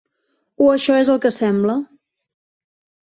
[0.67, 1.77] O això és el que sembla.